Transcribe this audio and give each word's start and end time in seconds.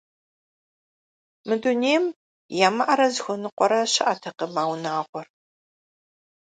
Мы 1.47 1.55
дунейм 1.61 2.03
ямыӀэрэ 2.67 3.07
зыхуэныкъуэрэ 3.15 3.79
щыӀэтэкъым 3.93 4.53
а 4.61 4.63
унагъуэр. 4.71 5.27